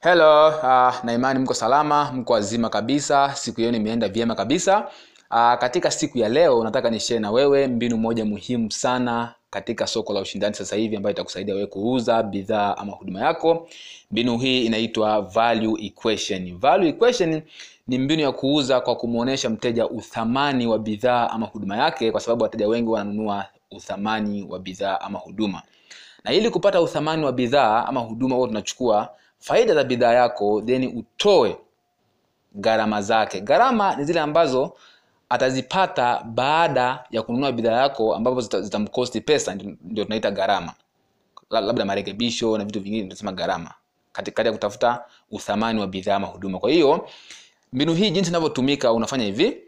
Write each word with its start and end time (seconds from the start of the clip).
hello 0.00 0.48
uh, 0.48 1.04
na 1.04 1.12
imani 1.12 1.38
mko 1.38 1.54
salama 1.54 2.12
mko 2.12 2.32
wazima 2.32 2.68
kabisa 2.70 3.34
siku 3.34 3.60
yenu 3.60 3.76
imeenda 3.76 4.08
vyema 4.08 4.34
kabisa. 4.34 4.78
Uh, 5.30 5.54
katika 5.54 5.90
siku 5.90 6.18
ya 6.18 6.28
leo 6.28 6.64
nataka 6.64 6.90
nishare 6.90 7.20
na 7.20 7.30
wewe 7.30 7.66
mbinu 7.66 7.96
moja 7.96 8.24
muhimu 8.24 8.70
sana 8.72 9.34
katika 9.50 9.86
soko 9.86 10.12
la 10.12 10.20
ushindani 10.20 10.54
sasa 10.54 10.76
hivi 10.76 10.96
ambayo 10.96 11.12
itakusaidia 11.14 11.54
wewe 11.54 11.66
kuuza 11.66 12.22
bidhaa 12.22 12.76
ama 12.76 12.92
huduma 12.92 13.20
yako. 13.20 13.68
Mbinu 14.10 14.38
hii 14.38 14.64
inaitwa 14.66 15.20
value 15.20 15.86
equation. 15.86 16.58
Value 16.58 16.88
equation 16.88 17.42
ni 17.88 17.98
mbinu 17.98 18.22
ya 18.22 18.32
kuuza 18.32 18.80
kwa 18.80 18.96
kumwonyesha 18.96 19.50
mteja 19.50 19.88
uthamani 19.88 20.66
wa 20.66 20.78
bidhaa 20.78 21.30
ama 21.30 21.46
huduma 21.46 21.76
yake 21.76 22.12
kwa 22.12 22.20
sababu 22.20 22.42
wateja 22.42 22.68
wengi 22.68 22.88
wananunua 22.90 23.46
uthamani 23.70 24.46
wa 24.50 24.58
bidhaa 24.58 25.00
ama 25.00 25.18
huduma. 25.18 25.62
Na 26.24 26.32
ili 26.32 26.50
kupata 26.50 26.80
uthamani 26.82 27.24
wa 27.24 27.32
bidhaa 27.32 27.84
ama 27.86 28.00
huduma 28.00 28.36
huo 28.36 28.46
tunachukua 28.46 29.08
faida 29.38 29.74
za 29.74 29.84
bidhaa 29.84 30.12
yako 30.12 30.62
then 30.62 30.96
utoe 30.98 31.56
gharama 32.54 33.02
zake. 33.02 33.40
Gharama 33.40 33.96
ni 33.96 34.04
zile 34.04 34.20
ambazo 34.20 34.76
atazipata 35.28 36.22
baada 36.24 37.04
ya 37.10 37.22
kununua 37.22 37.52
bidhaa 37.52 37.82
yako 37.82 38.14
ambapo 38.14 38.40
zitamkosti 38.40 39.18
zita 39.18 39.26
pesa 39.32 39.54
ndio 39.82 40.04
tunaita 40.04 40.30
gharama. 40.30 40.72
Labda 41.50 41.84
marekebisho 41.84 42.58
na 42.58 42.64
vitu 42.64 42.80
vingine 42.80 43.02
tunasema 43.02 43.32
gharama 43.32 43.74
katikati 44.12 44.46
ya 44.46 44.52
kutafuta 44.52 45.04
uthamani 45.30 45.80
wa 45.80 45.86
bidhaa 45.86 46.16
ama 46.16 46.26
huduma. 46.26 46.58
Kwa 46.58 46.70
hiyo 46.70 47.08
mbinu 47.72 47.94
hii 47.94 48.10
jinsi 48.10 48.30
inavyotumika 48.30 48.92
unafanya 48.92 49.24
hivi. 49.24 49.62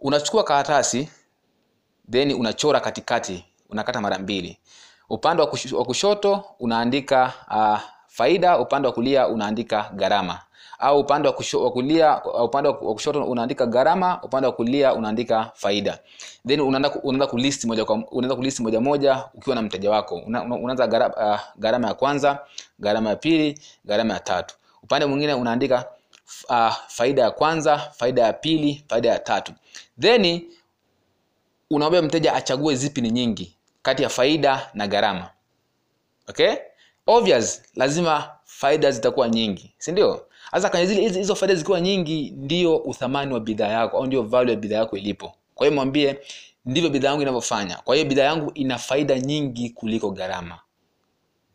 Unachukua 0.00 0.44
karatasi 0.44 1.08
then 2.10 2.32
unachora 2.32 2.80
katikati 2.80 3.44
unakata 3.70 4.00
mara 4.00 4.18
mbili. 4.18 4.58
Upande 5.10 5.42
wa 5.72 5.84
kushoto 5.84 6.44
unaandika 6.60 7.32
uh, 7.50 7.93
faida 8.14 8.58
upande 8.58 8.88
wa 8.88 8.94
kulia 8.94 9.28
unaandika 9.28 9.90
gharama. 9.94 10.40
Au 10.78 11.00
upande 11.00 11.28
wa 11.28 11.70
kulia 11.70 12.24
upande 12.24 12.68
wa 12.68 12.74
kushoto 12.94 13.24
unaandika 13.24 13.66
gharama 13.66 14.22
upande 14.22 14.46
wa 14.46 14.52
kulia 14.52 14.94
unaandika 14.94 15.50
faida. 15.54 15.98
Then 16.48 16.60
unaenda 16.60 16.90
unaenda 17.02 17.26
kulist 17.26 17.64
moja 17.64 17.84
kwa 17.84 17.94
unaenda 18.10 18.36
kulist 18.36 18.60
moja 18.60 18.80
moja 18.80 19.24
ukiwa 19.34 19.56
na 19.56 19.62
mteja 19.62 19.90
wako. 19.90 20.16
Unaanza 20.62 20.86
gharama, 20.86 21.14
uh, 21.34 21.40
gharama 21.58 21.88
ya 21.88 21.94
kwanza 21.94 22.38
gharama 22.78 23.10
ya 23.10 23.16
pili 23.16 23.58
gharama 23.84 24.14
ya 24.14 24.20
tatu. 24.20 24.54
Upande 24.82 25.06
mwingine 25.06 25.34
unaandika 25.34 25.88
uh, 26.48 26.72
faida 26.88 27.22
ya 27.22 27.30
kwanza 27.30 27.78
faida 27.78 28.22
ya 28.22 28.32
pili 28.32 28.84
faida 28.88 29.08
ya 29.08 29.18
tatu. 29.18 29.52
Then 30.00 30.42
unaambia 31.70 32.02
mteja 32.02 32.34
achague 32.34 32.74
zipi 32.76 33.00
ni 33.00 33.10
nyingi 33.10 33.56
kati 33.82 34.02
ya 34.02 34.08
faida 34.08 34.70
na 34.74 34.86
gharama. 34.86 35.30
Okay 36.28 36.54
obvious 37.06 37.62
lazima 37.74 38.30
faida 38.44 38.90
zitakuwa 38.90 39.28
nyingi 39.28 39.74
si 39.78 39.92
ndio? 39.92 40.26
Sasa 40.50 40.70
kwenye 40.70 41.08
hizo 41.08 41.34
faida 41.34 41.54
zikiwa 41.54 41.80
nyingi 41.80 42.30
ndio 42.36 42.76
uthamani 42.76 43.34
wa 43.34 43.40
bidhaa 43.40 43.68
yako 43.68 43.96
au 43.96 44.06
ndio 44.06 44.22
value 44.22 44.50
ya 44.54 44.60
bidhaa 44.60 44.76
yako 44.76 44.96
ilipo. 44.96 45.32
Kwa 45.54 45.66
hiyo 45.66 45.74
mwambie 45.74 46.18
ndivyo 46.64 46.90
bidhaa 46.90 47.08
yangu 47.08 47.22
inavyofanya. 47.22 47.76
Kwa 47.76 47.94
hiyo 47.96 48.08
bidhaa 48.08 48.22
yangu 48.24 48.50
ina 48.54 48.78
faida 48.78 49.18
nyingi 49.20 49.70
kuliko 49.70 50.10
gharama. 50.10 50.58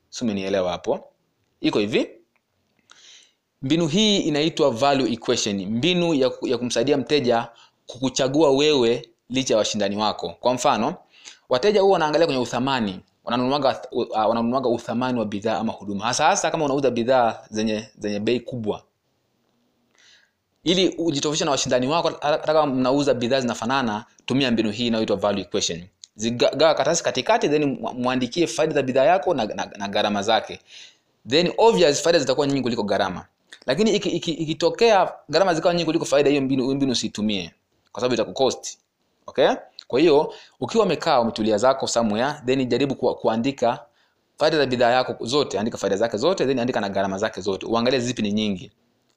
Si 0.10 0.24
umenielewa 0.24 0.72
hapo? 0.72 1.00
Iko 1.62 1.80
hivi. 1.80 2.10
Mbinu 3.62 3.88
hii 3.88 4.18
inaitwa 4.18 4.72
value 4.72 5.14
equation. 5.14 5.66
Mbinu 5.66 6.14
ya, 6.14 6.32
ya 6.42 6.58
kumsaidia 6.58 6.98
mteja 6.98 7.50
kukuchagua 7.88 8.52
wewe 8.52 9.10
licha 9.30 9.54
ya 9.54 9.58
washindani 9.58 9.98
wako. 9.98 10.30
Kwa 10.40 10.54
mfano 10.54 10.96
wateja 11.50 11.82
huwa 11.82 11.94
wanaangalia 11.94 12.28
kwenye 12.28 12.42
uthamani 12.42 13.00
wananunuaga 13.24 13.82
wananunuaga 14.28 14.70
uthamani 14.70 15.20
wa 15.20 15.26
bidhaa 15.26 15.58
ama 15.58 15.72
huduma. 15.74 16.06
Hasa 16.06 16.26
hasa 16.26 16.52
kama 16.52 16.66
unauza 16.66 16.92
bidhaa 16.92 17.40
zenye 17.50 17.88
zenye 17.98 18.20
bei 18.20 18.40
kubwa. 18.40 18.84
Ili 20.64 20.90
ujitofautisha 20.98 21.46
na 21.46 21.52
washindani 21.52 21.88
wako 21.88 22.12
hata 22.22 22.54
kama 22.54 22.66
mnauza 22.66 23.14
bidhaa 23.14 23.42
zinafanana 23.42 24.06
tumia 24.26 24.52
mbinu 24.52 24.72
hii 24.72 24.88
inayoitwa 24.88 25.16
value 25.18 25.42
equation. 25.42 25.84
Zigawa 26.16 26.74
karatasi 26.74 27.04
katikati 27.04 27.50
then 27.50 27.78
mwandikie 27.94 28.48
faida 28.48 28.74
za 28.74 28.82
bidhaa 28.82 29.04
yako 29.06 29.34
na, 29.34 29.46
na, 29.46 29.66
na 29.78 29.88
gharama 29.88 30.22
zake. 30.22 30.60
Then 31.28 31.54
obvious 31.58 32.02
faida 32.02 32.20
zitakuwa 32.20 32.48
nyingi 32.48 32.62
kuliko 32.62 32.84
gharama. 32.84 33.26
Lakini 33.66 33.92
ikitokea 33.96 35.04
iki, 35.04 35.12
iki 35.12 35.22
gharama 35.30 35.54
zikawa 35.54 35.74
nyingi 35.74 35.86
kuliko 35.86 36.06
faida 36.06 36.30
hiyo 36.30 36.42
mbinu 36.42 36.76
mbinu 36.76 36.92
usiitumie 36.92 37.52
kwa 37.92 38.02
sababu 38.02 38.14
itakukosti 38.14 38.78
okay? 39.30 39.50
Kwa 39.88 40.00
hiyo 40.00 40.34
ukiwa 40.60 40.86
umekaa 40.86 41.20
umetulia 41.20 41.58
zako 41.58 41.88
somewhere 41.88 42.34
then 42.46 42.66
jaribu 42.70 42.96
ku, 42.96 43.16
kuandika 43.16 43.86
faida 44.40 44.58
za 44.58 44.66
bidhaa 44.66 44.92
yako 44.92 45.26
zote 45.26 45.60
andika 45.60 45.78
faida 45.78 45.96
zake 45.98 46.18
zote 46.18 46.46
then 46.46 46.60
andika 46.60 46.80
na 46.82 46.90
gharama 46.90 47.18
zake 47.18 47.42
zote. 47.42 47.66
Uangalie 47.66 48.00
zipi 48.00 48.22
ni 48.22 48.32
nyingi. 48.32 48.72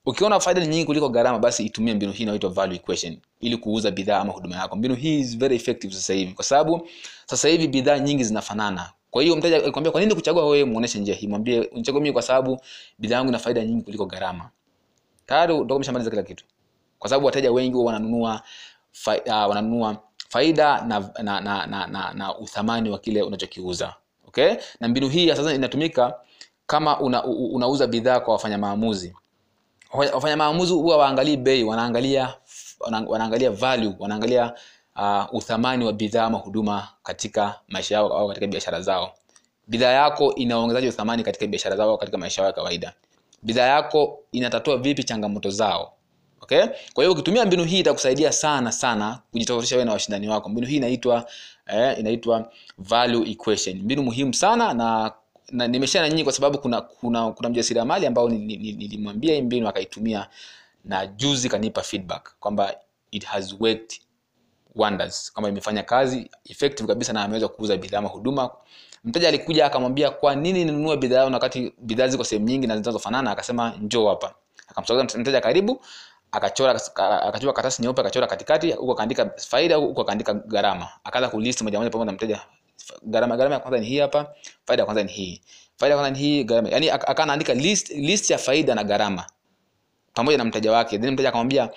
Ukiona 0.06 0.41
faida 0.41 0.61
ni 0.61 0.67
nyingi 0.67 0.84
kuliko 0.84 1.09
gharama 1.09 1.39
basi 1.39 1.65
itumie 1.67 1.95
mbinu 1.95 2.12
hii 2.12 2.22
inaitwa 2.22 2.51
value 2.51 2.77
equation 2.77 3.17
ili 3.41 3.56
kuuza 3.56 3.91
bidhaa 3.91 4.19
ama 4.21 4.33
huduma 4.33 4.56
yako. 4.56 4.77
Mbinu 4.77 4.95
hii 4.95 5.21
is 5.21 5.39
very 5.39 5.56
effective 5.56 5.95
sasa 5.95 6.15
hivi 6.15 6.33
kwa 6.33 6.45
sababu 6.45 6.89
sasa 7.27 7.49
hivi 7.49 7.69
bidhaa 7.69 7.99
nyingi 7.99 8.25
zinafanana. 8.25 8.93
Kwa 9.11 9.22
hiyo 9.22 9.37
mteja 9.37 9.56
akikwambia 9.56 9.93
kwa 9.93 10.01
nini 10.01 10.15
kuchagua 10.15 10.47
wewe? 10.47 10.65
Muoneshe 10.65 10.99
njia 10.99 11.15
hii. 11.15 11.27
Mwambie 11.28 11.61
unichagua 11.61 12.01
mimi 12.01 12.12
kwa 12.12 12.22
sababu 12.22 12.61
bidhaa 12.99 13.17
yangu 13.17 13.28
ina 13.28 13.39
faida 13.39 13.65
nyingi 13.65 13.83
kuliko 13.84 14.06
gharama. 14.06 14.51
Tayari 15.27 15.53
utakuwa 15.53 15.77
umeshamaliza 15.77 16.11
kila 16.11 16.22
kitu. 16.22 16.45
Kwa 16.99 17.11
sababu 17.11 17.27
wateja 17.27 17.53
wengi 17.53 17.77
wananunua 17.77 18.43
fa, 18.92 19.16
uh, 19.26 19.32
wananunua 19.50 19.97
faida 20.28 20.80
na, 20.82 21.10
na, 21.22 21.41
na, 21.41 21.66
na, 21.66 21.86
na, 21.86 22.12
na 22.14 22.38
uthamani 22.38 22.91
wa 22.91 22.98
kile 22.98 23.22
unachokiuza. 23.22 23.94
Okay? 24.28 24.54
Na 24.80 24.88
mbinu 24.88 25.08
hii 25.08 25.28
sasa 25.28 25.54
inatumika 25.54 26.14
kama 26.66 27.00
una, 27.00 27.25
unauza 27.25 27.86
bidhaa 27.86 28.20
kwa 28.20 28.32
wafanya 28.34 28.58
maamuzi. 28.58 29.14
Wafanya 29.92 30.36
maamuzi 30.36 30.72
huwa 30.72 30.97
waangalii 30.97 31.36
bei 31.36 31.64
wanaangalia 31.64 32.34
wanaangalia 33.08 33.50
value 33.50 33.94
wanaangalia 33.98 34.53
uh, 34.97 35.34
uthamani 35.34 35.84
wa 35.84 35.92
bidhaa 35.92 36.24
ama 36.24 36.38
huduma 36.38 36.88
katika 37.03 37.60
maisha 37.69 37.94
yao 37.94 38.09
au 38.19 38.28
katika 38.28 38.47
biashara 38.47 38.80
zao. 38.80 39.12
Bidhaa 39.66 39.91
yako 39.92 40.34
inaongezaje 40.34 40.88
uthamani 40.88 41.22
katika 41.22 41.47
biashara 41.47 41.76
zao 41.76 41.91
au 41.91 41.98
katika 41.98 42.19
maisha 42.19 42.42
yao 42.42 42.47
ya 42.48 42.53
kawaida? 42.53 42.92
Bidhaa 43.42 43.66
yako 43.66 44.19
inatatua 44.32 44.76
vipi 44.76 45.04
changamoto 45.04 45.50
zao 45.50 45.92
okay? 46.42 46.66
Kwa 46.94 47.04
hiyo 47.04 47.12
ukitumia 47.12 47.47
mbinu 47.47 47.64
hii 47.64 47.78
itakusaidia 47.80 48.32
sana 48.32 48.72
sana 48.72 49.19
kujitofautisha 49.32 49.76
wewe 49.76 49.84
na 49.86 49.92
washindani 49.92 50.28
wako. 50.28 50.48
Mbinu 50.48 50.66
hii 50.66 50.76
inaitwa 50.76 51.26
eh, 51.66 51.98
inaitwa 51.98 52.53
value 52.78 53.30
equation. 53.30 53.76
Mbinu 53.82 54.03
muhimu 54.03 54.34
sana 54.34 54.75
na 54.75 55.12
na 55.50 55.69
nimeshana 55.69 56.08
nyinyi 56.08 56.25
kwa 56.25 56.32
sababu 56.32 56.58
kuna 56.58 56.80
kuna 56.80 57.30
kuna 57.30 57.48
mjasiriamali 57.48 58.06
ambao 58.06 58.28
nilimwambia 58.28 59.34
hii 59.34 59.42
mbinu 59.42 59.69
akaitumia 59.69 60.28
na 60.84 61.06
juzi 61.06 61.48
kanipa 61.48 61.82
feedback 61.82 62.34
kwamba 62.41 62.74
it 63.10 63.24
has 63.24 63.54
worked 63.60 63.92
wonders 64.74 65.32
kwamba 65.32 65.48
imefanya 65.48 65.82
kazi 65.82 66.30
effective 66.44 66.88
kabisa 66.88 67.12
na 67.12 67.22
ameweza 67.24 67.48
kuuza 67.48 67.76
bidhaa 67.76 68.00
huduma. 68.00 68.50
Mteja 69.04 69.28
alikuja 69.28 69.66
akamwambia 69.66 70.10
kwa 70.10 70.34
nini 70.34 70.64
ninunue 70.64 70.97
bidhaa 70.97 71.28
na 71.28 71.36
wakati 71.36 71.72
bidhaa 71.78 72.09
ziko 72.09 72.24
sehemu 72.24 72.47
nyingi 72.48 72.66
na 72.66 72.76
zinazofanana? 72.76 73.30
Akasema 73.30 73.70
njoo 73.80 74.09
hapa. 74.09 74.34
Akamsogeza 74.69 75.19
mteja 75.19 75.41
karibu 75.41 75.80
akachora 76.32 76.70
akachukua 77.22 77.53
karatasi 77.53 77.82
nyeupe 77.82 78.00
akachora 78.00 78.26
katikati 78.26 78.72
huko 78.72 78.93
akaandika 78.93 79.31
faida 79.38 79.76
huko 79.76 80.00
akaandika 80.03 80.34
gharama. 80.34 80.88
Akaanza 81.04 81.28
kulist 81.28 81.62
moja 81.62 81.78
moja 81.78 81.91
pamoja 81.91 82.06
na 82.06 82.12
mteja. 82.12 82.41
Gharama 83.03 83.37
gharama 83.37 83.54
ya 83.54 83.60
kwanza 83.60 83.78
ni 83.81 83.87
hii 83.87 83.98
hapa 83.98 84.34
faida 84.66 84.81
ya 84.82 84.84
kwanza 84.84 85.03
ni 85.03 85.12
hii. 85.12 85.41
Faida 85.76 85.94
ya 85.94 86.00
kwanza 86.00 86.19
ni 86.19 86.25
hii 86.26 86.44
gharama. 86.44 86.69
Yani 86.69 86.91
akaandika 86.91 87.54
list 87.54 87.91
list 87.91 88.31
ya 88.31 88.38
faida 88.38 88.75
na 88.75 88.84
gharama. 88.84 89.26
Pamoja 90.15 90.38
na 90.38 90.44
mteja 90.44 90.72
wake. 90.72 90.98
Then 90.98 91.10
mteja 91.15 91.28
akamwambia 91.28 91.71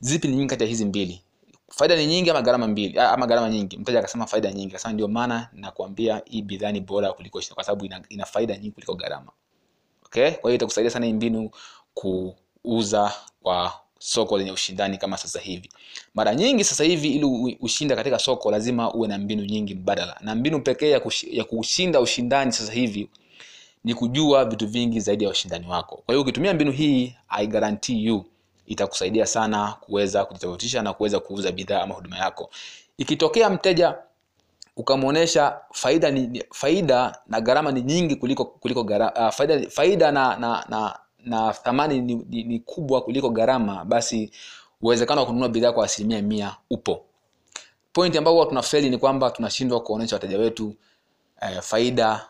zipi 0.00 0.28
ni 0.28 0.36
nyingi 0.36 0.48
kati 0.50 0.62
ya 0.62 0.68
hizi 0.68 0.84
mbili? 0.84 1.22
Faida 1.68 1.96
ni 1.96 2.06
nyingi 2.06 2.30
ama 2.30 2.42
gharama 2.42 2.68
mbili? 2.68 2.98
Ama 2.98 3.26
gharama 3.26 3.48
nyingi. 3.50 3.78
Mteja 3.78 3.98
akasema 3.98 4.26
faida 4.26 4.52
nyingi. 4.52 4.70
Akasema 4.74 4.94
ndio 4.94 5.08
maana 5.08 5.48
nakwambia 5.52 6.22
hii 6.24 6.42
bidhaa 6.42 6.72
ni 6.72 6.80
bora 6.80 7.12
kuliko 7.12 7.42
kwa 7.54 7.64
sababu 7.64 7.84
ina, 7.84 8.02
ina 8.08 8.24
faida 8.26 8.54
nyingi 8.56 8.70
kuliko 8.70 8.94
gharama. 8.94 9.32
Okay? 10.06 10.30
Kwa 10.30 10.50
hiyo 10.50 10.54
itakusaidia 10.54 10.90
sana 10.90 11.06
hii 11.06 11.12
mbinu 11.12 11.50
kuuza 11.94 13.12
kwa 13.42 13.72
soko 14.02 14.38
lenye 14.38 14.52
ushindani 14.52 14.98
kama 14.98 15.16
sasa 15.16 15.40
hivi. 15.40 15.70
Mara 16.14 16.34
nyingi 16.34 16.64
sasa 16.64 16.84
hivi 16.84 17.08
ili 17.08 17.56
ushinda 17.60 17.96
katika 17.96 18.18
soko 18.18 18.50
lazima 18.50 18.94
uwe 18.94 19.08
na 19.08 19.18
mbinu 19.18 19.44
nyingi 19.44 19.74
mbadala. 19.74 20.16
Na 20.20 20.34
mbinu 20.34 20.60
pekee 20.62 20.90
ya, 21.30 21.44
kushinda 21.44 22.00
ushindani 22.00 22.52
sasa 22.52 22.72
hivi 22.72 23.08
ni 23.84 23.94
kujua 23.94 24.44
vitu 24.44 24.66
vingi 24.66 25.00
zaidi 25.00 25.24
ya 25.24 25.28
washindani 25.30 25.66
wako. 25.66 25.96
Kwa 26.06 26.14
hiyo 26.14 26.22
ukitumia 26.22 26.54
mbinu 26.54 26.72
hii 26.72 27.14
i 27.28 27.46
guarantee 27.46 28.02
you 28.02 28.24
itakusaidia 28.66 29.26
sana 29.26 29.74
kuweza 29.80 30.24
kujitofautisha 30.24 30.82
na 30.82 30.92
kuweza 30.92 31.20
kuuza 31.20 31.52
bidhaa 31.52 31.82
ama 31.82 31.94
huduma 31.94 32.18
yako. 32.18 32.50
Ikitokea 32.98 33.50
mteja 33.50 33.94
ukamwonyesha 34.76 35.58
faida 35.72 36.10
ni 36.10 36.42
faida 36.52 37.18
na 37.26 37.40
gharama 37.40 37.72
ni 37.72 37.82
nyingi 37.82 38.16
kuliko 38.16 38.44
kuliko 38.44 38.82
gara, 38.84 39.12
uh, 39.26 39.34
faida, 39.34 39.70
faida 39.70 40.12
na, 40.12 40.36
na, 40.36 40.64
na 40.68 40.98
na 41.24 41.52
thamani 41.52 42.00
ni, 42.00 42.14
ni, 42.14 42.44
ni 42.44 42.58
kubwa 42.60 43.00
kuliko 43.02 43.30
gharama 43.30 43.84
basi 43.84 44.30
uwezekano 44.82 45.20
wa 45.20 45.26
kununua 45.26 45.48
bidhaa 45.48 45.72
kwa 45.72 45.84
asilimia 45.84 46.22
mia 46.22 46.56
upo. 46.70 47.04
Point 47.92 48.16
ambayo 48.16 48.34
huwa 48.34 48.46
tunafeli 48.46 48.90
ni 48.90 48.98
kwamba 48.98 49.30
tunashindwa 49.30 49.80
kuonyesha 49.80 50.16
wateja 50.16 50.38
wetu 50.38 50.74
eh, 51.42 51.60
faida 51.62 52.28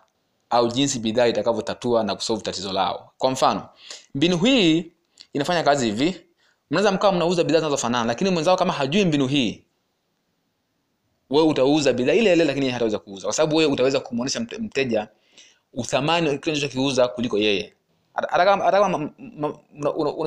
au 0.51 0.69
jinsi 0.69 0.99
bidhaa 0.99 1.27
itakavyotatua 1.27 2.05
na 2.05 2.15
kusolve 2.15 2.43
tatizo 2.43 2.73
lao. 2.73 3.11
Kwa 3.19 3.31
mfano 3.31 3.69
mbinu 4.15 4.39
hii 4.39 4.93
inafanya 5.33 5.63
kazi 5.63 5.87
hivi. 5.87 6.21
Mnaweza 6.71 6.93
mkawa 6.93 7.13
mnauza 7.13 7.45
bidhaa 7.45 7.59
zinazofanana 7.59 8.05
lakini 8.05 8.31
mwenzao 8.31 8.57
kama 8.57 8.73
hajui 8.73 9.05
mbinu 9.05 9.27
hii 9.27 9.65
wewe 11.31 11.47
utauza 11.49 11.93
bidhaa 11.93 12.13
ile 12.13 12.33
ile 12.33 12.45
lakini 12.45 12.71
hataweza 12.71 12.99
kuuza. 12.99 13.25
Kwa 13.27 13.33
sababu 13.33 13.57
wewe 13.57 13.73
utaweza 13.73 14.01
kumwonyesha 14.01 14.41
mteja 14.41 15.09
uthamani 15.75 16.39
kile 16.39 16.53
unachokiuza 16.57 17.09
kuliko 17.09 17.39
yeye 17.39 17.75
hata 18.15 18.45
kama 18.45 18.65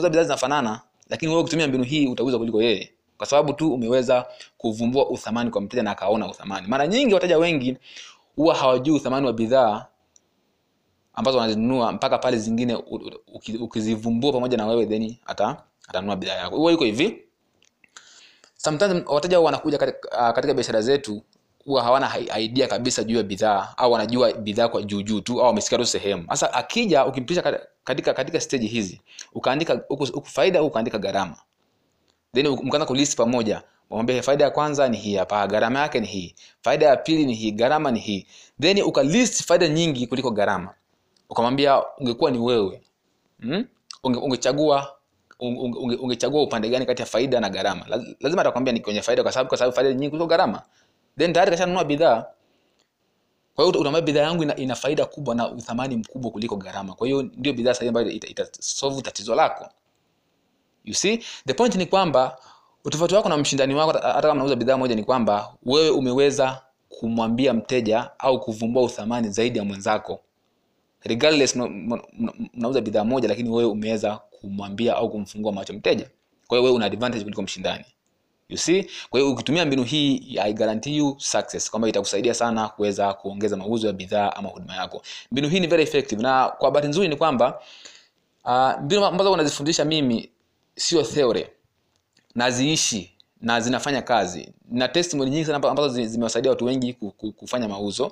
bidhaa 0.09 0.23
zinafanana 0.23 0.81
lakini 1.09 1.29
wewe 1.31 1.41
ukitumia 1.41 1.67
mbinu 1.67 1.83
hii 1.83 2.07
utauza 2.07 2.37
kuliko 2.37 2.61
yeye. 2.61 2.91
Kwa 3.17 3.27
sababu 3.27 3.53
tu 3.53 3.73
umeweza 3.73 4.25
kuvumbua 4.57 5.09
uthamani 5.09 5.49
kwa 5.49 5.61
mteja 5.61 5.83
na 5.83 5.91
akaona 5.91 6.27
uthamani. 6.27 6.67
Mara 6.67 6.87
nyingi 6.87 7.13
wateja 7.13 7.37
wengi 7.37 7.77
huwa 8.35 8.55
hawajui 8.55 8.95
uthamani 8.95 9.25
wa 9.27 9.33
bidhaa 9.33 9.85
ambazo 11.13 11.37
wanazinunua 11.37 11.91
mpaka 11.91 12.17
pale 12.17 12.37
zingine 12.37 12.75
ukizivumbua 13.59 14.31
pamoja 14.33 14.57
na 14.57 14.65
wewe 14.67 14.85
then 14.85 15.15
ata 15.25 15.63
atanunua 15.87 16.15
bidhaa 16.15 16.33
yako. 16.35 16.55
Huwa 16.57 16.71
iko 16.71 16.83
hivi. 16.83 17.23
Sometimes 18.57 19.03
wateja 19.07 19.39
wanakuja 19.39 19.77
katika, 19.77 20.27
uh, 20.29 20.35
katika 20.35 20.53
biashara 20.53 20.81
zetu 20.81 21.21
huwa 21.65 21.83
hawana 21.83 22.11
idea 22.39 22.67
kabisa 22.67 23.03
juu 23.03 23.17
ya 23.17 23.23
bidhaa 23.23 23.73
au 23.77 23.91
wanajua 23.91 24.33
bidhaa 24.33 24.67
kwa 24.67 24.81
juu 24.81 25.01
juu 25.01 25.21
tu 25.21 25.39
au 25.41 25.47
wamesikia 25.47 25.77
tu 25.77 25.85
sehemu. 25.85 26.25
Sasa 26.29 26.53
akija 26.53 27.05
ukimpisha 27.05 27.41
katika 27.83 28.13
katika 28.13 28.39
stage 28.41 28.67
hizi 28.67 29.01
ukaandika 29.33 29.81
huku 29.87 30.25
faida 30.25 30.59
au 30.59 30.67
ukaandika 30.67 30.97
gharama. 30.99 31.35
Then 32.33 32.47
mkaanza 32.47 32.85
kulist 32.85 33.17
pamoja 33.17 33.63
mwambie 33.89 34.21
faida 34.21 34.43
ya 34.43 34.51
kwanza 34.51 34.87
ni 34.87 34.97
hii 34.97 35.15
hapa 35.15 35.47
gharama 35.47 35.79
yake 35.79 35.99
ni 35.99 36.07
hii. 36.07 36.35
Faida 36.61 36.85
ya 36.85 36.95
pili 36.97 37.25
ni 37.25 37.35
hii 37.35 37.51
gharama 37.51 37.91
ni 37.91 37.99
hii. 37.99 38.27
Then 38.61 38.81
ukalist 38.81 39.43
faida 39.43 39.67
nyingi 39.67 40.07
kuliko 40.07 40.31
gharama. 40.31 40.73
Ukamwambia 41.29 41.81
ungekuwa 41.97 42.31
ni 42.31 42.37
wewe 42.39 42.81
hmm? 43.41 43.65
unge, 44.03 44.19
ungechagua 44.19 44.95
unge, 45.39 45.77
unge, 45.79 45.95
ungechagua 45.95 46.43
upande 46.43 46.69
gani 46.69 46.85
kati 46.85 47.01
ya 47.01 47.05
faida 47.05 47.39
na 47.39 47.49
gharama? 47.49 47.85
Laz- 47.89 48.15
lazima 48.19 48.41
atakwambia 48.41 48.73
ni 48.73 48.79
kwenye 48.79 49.01
faida 49.01 49.23
kwa 49.23 49.31
sababu 49.31 49.49
kwa 49.49 49.57
sababu 49.57 49.75
faida 49.75 49.89
nyingi 49.93 50.09
kuliko 50.09 50.27
gharama 50.27 50.61
then 51.17 51.33
tayari 51.33 51.51
kashanunua 51.51 51.83
bidhaa. 51.83 52.25
Kwa 53.55 53.65
hiyo 53.65 53.79
utamwambia 53.79 54.01
bidhaa 54.01 54.21
yangu 54.21 54.43
ina, 54.43 54.55
ina 54.55 54.75
faida 54.75 55.05
kubwa 55.05 55.35
na 55.35 55.51
uthamani 55.51 55.95
mkubwa 55.95 56.31
kuliko 56.31 56.55
gharama. 56.55 56.93
Kwa 56.93 57.07
hiyo 57.07 57.23
ndio 57.23 57.53
bidhaa 57.53 57.73
sahihi 57.73 57.87
ambayo 57.87 58.09
ita, 58.09 58.27
ita 58.27 58.45
tatizo 59.03 59.35
lako. 59.35 59.69
You 60.85 60.93
see? 60.93 61.17
The 61.47 61.53
point 61.53 61.75
ni 61.75 61.85
kwamba 61.85 62.37
utofauti 62.85 63.15
wako 63.15 63.29
na 63.29 63.37
mshindani 63.37 63.73
wako 63.75 63.91
hata 63.91 64.21
kama 64.21 64.33
unauza 64.33 64.55
bidhaa 64.55 64.77
moja 64.77 64.95
ni 64.95 65.03
kwamba 65.03 65.53
wewe 65.65 65.89
umeweza 65.89 66.61
kumwambia 66.89 67.53
mteja 67.53 68.09
au 68.19 68.39
kuvumbua 68.39 68.83
uthamani 68.83 69.29
zaidi 69.29 69.57
ya 69.57 69.63
mwenzako. 69.65 70.19
Regardless 71.03 71.55
mna- 71.55 71.67
mna- 71.69 72.03
mna- 72.19 72.33
mnauza 72.53 72.81
bidhaa 72.81 73.03
moja 73.03 73.27
lakini 73.27 73.49
wewe 73.49 73.65
umeweza 73.69 74.17
kumwambia 74.17 74.95
au 74.95 75.09
kumfungua 75.09 75.51
macho 75.51 75.73
mteja. 75.73 76.09
Kwa 76.47 76.57
hiyo 76.57 76.63
wewe 76.63 76.75
una 76.75 76.85
advantage 76.85 77.23
kuliko 77.23 77.41
mshindani 77.41 77.85
you 78.49 78.57
see? 78.57 78.87
Kwa 79.09 79.19
hiyo 79.19 79.31
ukitumia 79.31 79.65
mbinu 79.65 79.83
hii 79.83 80.37
i 80.41 80.53
guarantee 80.53 80.95
you 80.95 81.15
success 81.19 81.69
kwamba 81.71 81.89
itakusaidia 81.89 82.33
sana 82.33 82.69
kuweza 82.69 83.13
kuongeza 83.13 83.57
mauzo 83.57 83.87
ya 83.87 83.93
bidhaa 83.93 84.31
ama 84.35 84.49
huduma 84.49 84.75
yako. 84.75 85.01
Mbinu 85.31 85.49
hii 85.49 85.59
ni 85.59 85.67
very 85.67 85.83
effective. 85.83 86.21
Na 86.21 86.49
kwa 86.49 86.71
bahati 86.71 86.87
nzuri 86.87 87.07
ni 87.07 87.15
kwamba 87.15 87.61
uh, 88.45 88.71
mbinu 88.81 89.05
ambazo 89.05 89.31
unazifundisha 89.31 89.85
mimi 89.85 90.29
sio 90.75 91.03
theory. 91.03 91.47
Naziishi 92.35 93.11
na 93.41 93.61
zinafanya 93.61 94.01
kazi. 94.01 94.49
Na 94.71 94.87
testimony 94.87 95.31
nyingi 95.31 95.45
sana 95.45 95.69
ambazo 95.69 96.05
zimewasaidia 96.05 96.51
watu 96.51 96.65
wengi 96.65 96.93
ku- 96.93 97.11
ku- 97.11 97.31
kufanya 97.31 97.67
mauzo. 97.67 98.11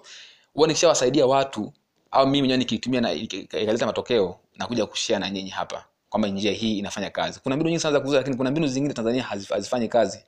Huwa 0.54 0.68
nikishawasaidia 0.68 1.25
watu 1.25 1.74
au 2.12 2.25
mimi 2.25 2.38
mwenyewe 2.39 2.57
nikitumia 2.57 3.01
na 3.01 3.12
ika- 3.13 3.38
ika- 3.38 3.60
ikaleta 3.60 3.86
matokeo 3.86 4.39
na 4.57 4.68
kuja 4.68 4.86
kushare 4.86 5.19
na 5.19 5.30
nyinyi 5.30 5.50
hapa 5.50 5.86
kwamba 6.12 6.28
njia 6.28 6.52
hii 6.52 6.78
inafanya 6.78 7.10
kazi. 7.10 7.40
Kuna 7.44 7.56
mbinu 7.56 7.69
nyingi 7.69 7.81
sana 7.81 7.94
za 7.94 8.00
kuuza 8.00 8.18
lakini 8.18 8.36
kuna 8.38 8.52
mbinu 8.52 8.68
zingine 8.68 8.94
tanzania 8.94 9.24
hazifanyi 9.24 9.88
kazi. 9.88 10.19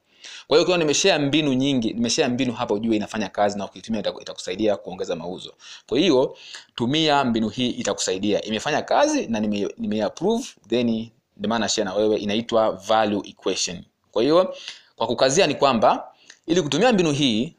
Kwa 0.47 0.57
hiyo 0.57 0.63
ukiwa 0.63 0.77
nimeshare 0.77 1.25
mbinu 1.25 1.53
nyingi 1.53 1.93
nimeshare 1.93 2.27
mbinu 2.27 2.53
hapa 2.53 2.73
ujue 2.73 2.95
inafanya 2.95 3.29
kazi 3.29 3.57
na 3.57 3.65
ukitumia 3.65 4.01
itaku- 4.01 4.21
itakusaidia 4.21 4.77
kuongeza 4.77 5.15
mauzo. 5.15 5.53
Kwa 5.87 5.99
hiyo 5.99 6.37
tumia 6.75 7.23
mbinu 7.23 7.49
hii 7.49 7.69
itakusaidia. 7.69 8.41
Imefanya 8.41 8.81
kazi 8.81 9.27
na 9.27 9.39
nime, 9.39 9.67
nime 9.77 10.03
approve 10.03 10.43
then 10.67 11.09
ndio 11.37 11.49
maana 11.49 11.69
share 11.69 11.85
na 11.85 11.93
wewe 11.93 12.17
inaitwa 12.17 12.71
value 12.71 13.21
equation. 13.29 13.83
Kwa 14.11 14.23
hiyo 14.23 14.55
kwa 14.95 15.07
kukazia 15.07 15.47
ni 15.47 15.55
kwamba 15.55 16.07
ili 16.47 16.61
kutumia 16.61 16.93
mbinu 16.93 17.11
hii 17.11 17.55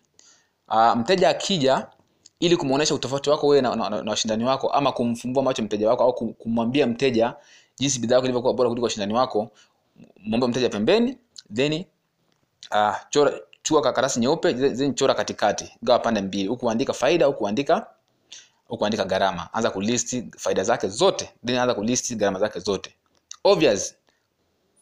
uh, 0.69 0.94
mteja 0.97 1.29
akija 1.29 1.87
ili 2.41 2.56
kumuonesha 2.56 2.94
utofauti 2.94 3.31
wako 3.31 3.47
wewe 3.47 3.62
na, 3.62 3.77
na, 3.77 3.91
na, 3.91 4.03
na 4.03 4.11
washindani 4.11 4.44
wako 4.44 4.69
ama 4.69 4.93
kumfumbua 4.93 5.43
macho 5.43 5.62
mteja 5.62 5.88
wako 5.88 6.03
au 6.05 6.12
kumwambia 6.35 6.87
mteja 6.87 7.35
jinsi 7.79 7.99
bidhaa 7.99 8.15
yako 8.15 8.25
ilivyokuwa 8.26 8.55
bora 8.55 8.69
kuliko 8.69 8.85
washindani 8.85 9.15
wako 9.15 9.50
mwombe 10.17 10.47
mteja 10.47 10.69
pembeni 10.69 11.19
then 11.55 11.85
uh, 12.71 12.97
chora 13.11 13.32
chua 13.62 13.82
karatasi 13.82 14.21
nyeupe 14.21 14.55
then 14.55 14.94
chora 14.94 15.15
katikati 15.15 15.73
gawa 15.82 15.99
pande 15.99 16.21
mbili. 16.21 16.49
Huku 16.49 16.71
andika 16.71 16.93
faida 16.93 17.26
huku 17.26 17.49
andika 17.49 17.87
huku 18.69 18.87
andika 18.87 19.05
gharama. 19.05 19.49
Anza 19.53 19.71
kulisti 19.71 20.31
faida 20.38 20.65
zake 20.65 20.88
zote 20.88 21.32
then 21.47 21.59
anza 21.59 21.75
kulisti 21.75 22.15
gharama 22.17 22.38
zake 22.38 22.59
zote. 22.61 22.94
Obvious. 23.44 23.94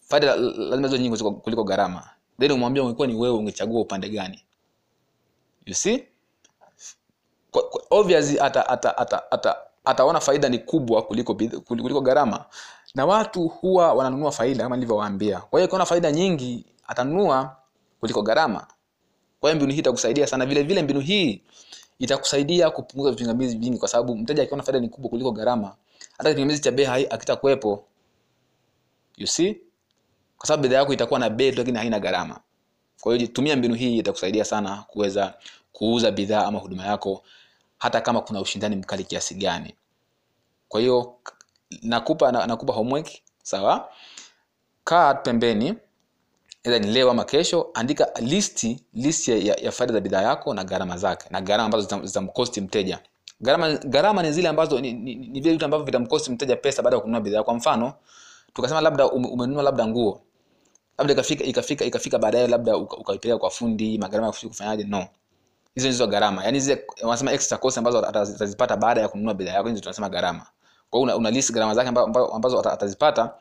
Faida 0.08 0.26
la- 0.26 0.36
la- 0.36 0.52
lazima 0.66 0.88
ziwe 0.88 1.00
nyingi 1.00 1.22
kuliko- 1.22 1.64
gharama. 1.64 2.10
Then 2.40 2.50
umwambia 2.52 2.82
ungekuwa 2.82 3.06
ni 3.06 3.14
wewe 3.14 3.34
ungechagua 3.34 3.80
upande 3.80 4.08
gani. 4.08 4.44
You 5.66 5.74
see? 5.74 6.04
Kwa- 7.50 7.68
kwa- 7.68 7.82
obviously 7.90 8.40
ata, 8.40 8.68
ata, 8.68 8.98
ata, 8.98 9.30
ata, 9.32 9.56
ataona 9.84 10.20
faida 10.20 10.48
ni 10.48 10.58
kubwa 10.58 11.02
kuliko 11.02 11.34
kuliko 11.66 12.00
gharama 12.00 12.44
na 12.94 13.06
watu 13.06 13.48
huwa 13.48 13.92
wananunua 13.94 14.32
faida 14.32 14.62
kama 14.64 14.76
nilivyowaambia. 14.76 15.40
Kwa 15.40 15.60
hiyo 15.60 15.66
ukiona 15.66 15.86
faida 15.86 16.12
nyingi 16.12 16.64
atanunua 16.86 17.56
kuliko 18.00 18.22
gharama. 18.22 18.66
Kwa 19.40 19.50
hiyo 19.50 19.56
mbinu 19.56 19.72
hii 19.72 19.78
itakusaidia 19.78 20.26
sana. 20.26 20.46
Vile 20.46 20.62
vile 20.62 20.82
mbinu 20.82 21.00
hii 21.00 21.42
itakusaidia 21.98 22.70
kupunguza 22.70 23.10
vipingamizi 23.10 23.56
vingi 23.58 23.78
kwa 23.78 23.88
sababu 23.88 24.16
mteja 24.16 24.42
akiona 24.42 24.62
faida 24.62 24.80
ni 24.80 24.88
kubwa 24.88 25.10
kuliko 25.10 25.32
gharama 25.32 25.76
hata 26.18 26.30
kipingamizi 26.30 26.62
cha 26.62 26.70
bei 26.70 26.86
akitakuwepo 26.86 27.84
you 29.16 29.26
see? 29.26 29.60
Kwa 30.38 30.46
sababu 30.46 30.62
bidhaa 30.62 30.76
yako 30.76 30.92
itakuwa 30.92 31.20
na 31.20 31.30
bei 31.30 31.50
lakini 31.52 31.78
haina 31.78 32.00
gharama. 32.00 32.40
Kwa 33.00 33.14
hiyo 33.14 33.26
tumia 33.26 33.56
mbinu 33.56 33.74
hii 33.74 33.98
itakusaidia 33.98 34.44
sana 34.44 34.84
kuweza 34.88 35.34
kuuza 35.72 36.10
bidhaa 36.10 36.46
ama 36.46 36.58
huduma 36.58 36.86
yako 36.86 37.22
hata 37.78 38.00
kama 38.00 38.20
kuna 38.20 38.40
ushindani 38.40 38.76
mkali 38.76 39.04
kiasi 39.04 39.34
gani. 39.34 39.74
Kwa 40.68 40.80
hiyo 40.80 41.14
nakupa 41.82 42.32
nakupa 42.32 42.72
homework 42.72 43.08
sawa? 43.42 43.88
Kaa 44.84 45.14
pembeni 45.14 45.74
ila 46.64 46.78
ni 46.78 46.86
leo 46.86 47.10
ama 47.10 47.24
kesho 47.24 47.70
andika 47.74 48.08
listi 48.20 48.84
list 48.94 49.28
ya, 49.28 49.36
ya, 49.36 49.72
faida 49.72 49.92
za 49.92 50.00
bidhaa 50.00 50.22
yako 50.22 50.54
na 50.54 50.64
gharama 50.64 50.96
zake 50.96 51.26
na 51.30 51.40
gharama 51.40 51.64
ambazo 51.64 51.86
zitam- 51.88 52.06
zitamkosti 52.06 52.60
mteja. 52.60 52.98
Gharama 53.40 53.72
gharama 53.72 54.22
ni 54.22 54.32
zile 54.32 54.48
ambazo 54.48 54.80
ni, 54.80 54.92
vile 55.40 55.52
vitu 55.52 55.64
ambavyo 55.64 55.84
vitamkosti 55.86 56.30
mteja 56.30 56.56
pesa 56.56 56.82
baada 56.82 56.96
ya 56.96 57.00
kununua 57.00 57.20
bidhaa 57.20 57.42
kwa 57.42 57.54
mfano 57.54 57.92
tukasema 58.54 58.80
labda 58.80 59.06
ume- 59.10 59.28
umenunua 59.28 59.62
labda 59.62 59.86
nguo 59.86 60.20
labda 60.98 61.12
ikafika 61.12 61.44
ikafika 61.44 61.84
ikafika 61.84 62.18
baadaye 62.18 62.46
labda 62.48 62.76
ukaipeleka 62.76 63.38
kwa 63.38 63.50
fundi 63.50 63.98
magharama 63.98 64.26
ya 64.42 64.48
kufanyaje 64.48 64.84
no. 64.84 65.06
Hizo 65.74 65.88
ndizo 65.88 66.06
gharama. 66.06 66.44
Yani 66.44 66.60
zile 66.60 66.84
wanasema 67.02 67.32
extra 67.32 67.58
cost 67.58 67.78
ambazo 67.78 68.06
atazipata 68.06 68.76
baada 68.76 69.00
ya 69.00 69.08
kununua 69.08 69.34
bidhaa 69.34 69.52
yako 69.52 69.68
hizo 69.68 69.80
tunasema 69.80 70.08
gharama 70.08 70.46
kwa 70.92 70.98
hiyo 70.98 71.02
una, 71.02 71.16
una 71.16 71.30
list 71.30 71.52
gharama 71.52 71.74
zake 71.74 71.88
amba- 71.88 72.02
amba- 72.04 72.32
ambazo 72.34 72.60
atazipata 72.60 73.34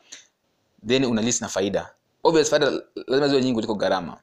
then 0.88 1.06
una 1.06 1.22
list 1.22 1.42
na 1.42 1.48
faida. 1.50 1.94
Obvious 2.24 2.50
faida 2.50 2.72
lazima 3.08 3.28
ziwe 3.28 3.42
nyingi 3.42 3.54
kuliko 3.54 3.76
gharama. 3.76 4.18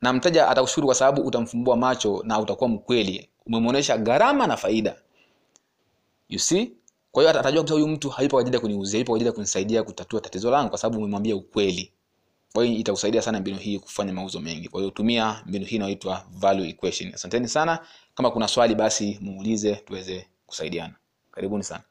Na 0.00 0.12
mteja 0.12 0.48
atakushukuru 0.48 0.86
kwa 0.86 0.94
sababu 0.94 1.22
utamfumbua 1.22 1.76
macho 1.76 2.22
na 2.24 2.40
utakuwa 2.40 2.68
mkweli. 2.70 3.28
Umemwonyesha 3.46 3.96
gharama 3.98 4.46
na 4.46 4.56
faida. 4.56 4.96
You 6.28 6.38
see? 6.38 6.72
Kwa 7.12 7.22
hiyo 7.22 7.30
atajua 7.40 7.60
kabisa 7.62 7.74
huyu 7.74 7.88
mtu 7.88 8.10
haipo 8.10 8.30
kwa 8.30 8.40
ajili 8.40 8.56
ya 8.56 8.60
kuniuzia 8.60 9.00
ipo 9.00 9.12
kwa 9.12 9.16
ajili 9.16 9.26
ya 9.26 9.32
kunisaidia 9.32 9.82
kutatua 9.82 10.20
tatizo 10.20 10.50
langu 10.50 10.68
kwa 10.70 10.78
sababu 10.78 10.98
umemwambia 10.98 11.36
ukweli. 11.36 11.92
Kwa 12.52 12.64
hiyo 12.64 12.78
itakusaidia 12.78 13.22
sana 13.22 13.40
mbinu 13.40 13.58
hii 13.58 13.78
kufanya 13.78 14.12
mauzo 14.12 14.40
mengi. 14.40 14.68
Kwa 14.68 14.80
hiyo 14.80 14.90
tumia 14.90 15.42
mbinu 15.46 15.64
hii 15.66 15.76
inayoitwa 15.76 16.24
value 16.30 16.68
equation. 16.68 17.14
Asanteni 17.14 17.48
sana. 17.48 17.78
Kama 18.14 18.30
kuna 18.30 18.48
swali 18.48 18.74
basi 18.74 19.18
muulize 19.20 19.74
tuweze 19.74 20.26
kusaidiana. 20.46 20.94
Karibuni 21.30 21.64
sana 21.64 21.82